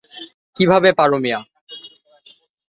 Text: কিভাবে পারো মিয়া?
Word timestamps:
কিভাবে 0.57 0.89
পারো 0.99 1.17
মিয়া? 1.23 1.39